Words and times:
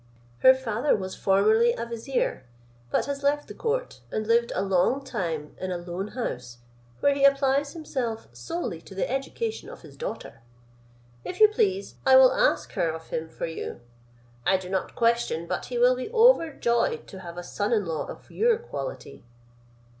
Her 0.39 0.55
father 0.55 0.95
was 0.95 1.13
formerly 1.13 1.73
vizier; 1.77 2.47
but 2.89 3.05
has 3.05 3.21
left 3.21 3.47
the 3.47 3.53
court, 3.53 3.99
and 4.09 4.25
lived 4.25 4.51
a 4.55 4.63
long 4.63 5.03
time 5.05 5.55
in 5.59 5.69
a 5.69 5.77
lone 5.77 6.07
house, 6.07 6.57
where 7.01 7.13
he 7.13 7.23
applies 7.23 7.73
himself 7.73 8.27
solely 8.33 8.81
to 8.81 8.95
the 8.95 9.07
education 9.11 9.69
of 9.69 9.83
his 9.83 9.95
daughter. 9.95 10.41
If 11.23 11.39
you 11.39 11.49
please, 11.49 11.97
I 12.03 12.15
will 12.15 12.31
ask 12.33 12.71
her 12.71 12.89
of 12.89 13.09
him 13.09 13.29
for 13.29 13.45
you: 13.45 13.81
I 14.43 14.57
do 14.57 14.69
not 14.71 14.95
question 14.95 15.45
but 15.45 15.65
he 15.65 15.77
will 15.77 15.95
be 15.95 16.09
overjoyed 16.09 17.05
to 17.05 17.19
have 17.19 17.37
a 17.37 17.43
son 17.43 17.71
in 17.71 17.85
law 17.85 18.07
of 18.07 18.31
your 18.31 18.57
quality." 18.57 19.23